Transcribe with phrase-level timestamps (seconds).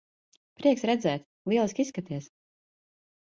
[0.61, 1.27] Prieks redzēt.
[1.53, 2.31] Lieliski izskaties.